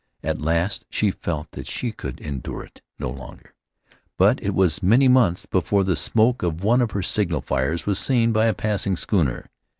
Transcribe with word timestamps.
At 0.23 0.41
last 0.41 0.83
she 0.89 1.11
felt 1.11 1.51
that 1.51 1.67
she 1.67 1.91
could 1.91 2.19
endure 2.21 2.63
it 2.63 2.81
no 2.97 3.07
longer; 3.11 3.53
but 4.17 4.41
it 4.41 4.55
was 4.55 4.81
many 4.81 5.07
months 5.07 5.45
before 5.45 5.83
the 5.83 5.95
smoke 5.95 6.41
of 6.41 6.63
one 6.63 6.81
of 6.81 6.89
her 6.93 7.03
signal 7.03 7.41
fires 7.41 7.85
was 7.85 7.99
seen 7.99 8.31
by 8.31 8.47
a 8.47 8.55
passing 8.55 8.97
schooner. 8.97 9.47